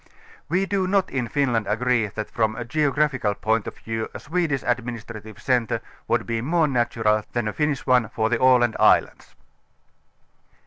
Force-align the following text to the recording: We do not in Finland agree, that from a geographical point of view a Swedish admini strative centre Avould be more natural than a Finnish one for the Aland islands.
We 0.49 0.65
do 0.65 0.87
not 0.87 1.11
in 1.11 1.27
Finland 1.27 1.67
agree, 1.67 2.07
that 2.07 2.31
from 2.31 2.55
a 2.55 2.65
geographical 2.65 3.35
point 3.35 3.67
of 3.67 3.77
view 3.77 4.09
a 4.15 4.19
Swedish 4.19 4.63
admini 4.63 4.99
strative 4.99 5.39
centre 5.39 5.79
Avould 6.09 6.25
be 6.25 6.41
more 6.41 6.67
natural 6.67 7.23
than 7.33 7.47
a 7.47 7.53
Finnish 7.53 7.85
one 7.85 8.09
for 8.09 8.27
the 8.27 8.41
Aland 8.41 8.75
islands. 8.79 9.35